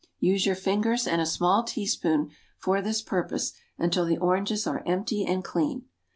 Use 0.19 0.47
your 0.47 0.55
fingers 0.55 1.05
and 1.05 1.21
a 1.21 1.27
small 1.27 1.63
teaspoon 1.63 2.31
for 2.57 2.81
this 2.81 3.03
purpose 3.03 3.53
until 3.77 4.03
the 4.03 4.17
oranges 4.17 4.65
are 4.65 4.81
empty 4.87 5.23
and 5.23 5.43
clean. 5.43 5.85